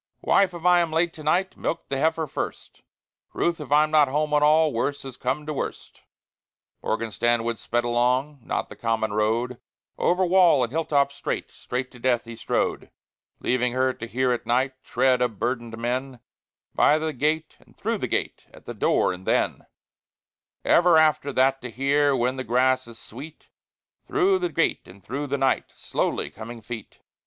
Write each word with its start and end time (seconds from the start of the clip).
"Wife, 0.21 0.55
if 0.55 0.65
I 0.65 0.79
am 0.79 0.91
late 0.91 1.13
to 1.13 1.23
night, 1.23 1.55
Milk 1.55 1.87
the 1.89 1.99
heifer 1.99 2.25
first; 2.25 2.81
Ruth, 3.33 3.61
if 3.61 3.71
I'm 3.71 3.91
not 3.91 4.07
home 4.07 4.33
at 4.33 4.41
all, 4.41 4.73
Worse 4.73 5.03
has 5.03 5.15
come 5.15 5.45
to 5.45 5.53
worst." 5.53 6.01
Morgan 6.81 7.11
Stanwood 7.11 7.59
sped 7.59 7.83
along, 7.83 8.39
Not 8.41 8.67
the 8.69 8.75
common 8.75 9.13
road; 9.13 9.59
Over 9.99 10.25
wall 10.25 10.63
and 10.63 10.71
hill 10.71 10.85
top 10.85 11.11
straight, 11.11 11.51
Straight 11.51 11.91
to 11.91 11.99
death, 11.99 12.23
he 12.25 12.35
strode; 12.35 12.89
Leaving 13.41 13.73
her 13.73 13.93
to 13.93 14.07
hear 14.07 14.31
at 14.31 14.47
night 14.47 14.73
Tread 14.83 15.21
of 15.21 15.37
burdened 15.37 15.77
men, 15.77 16.19
By 16.73 16.97
the 16.97 17.13
gate 17.13 17.55
and 17.59 17.77
through 17.77 17.99
the 17.99 18.07
gate, 18.07 18.47
At 18.51 18.65
the 18.65 18.73
door, 18.73 19.13
and 19.13 19.27
then 19.27 19.67
Ever 20.65 20.97
after 20.97 21.31
that 21.33 21.61
to 21.61 21.69
hear, 21.69 22.15
When 22.15 22.37
the 22.37 22.43
grass 22.43 22.87
is 22.87 22.97
sweet, 22.97 23.49
Through 24.07 24.39
the 24.39 24.49
gate 24.49 24.87
and 24.87 25.03
through 25.03 25.27
the 25.27 25.37
night, 25.37 25.65
Slowly 25.75 26.31
coming 26.31 26.63
feet. 26.63 26.97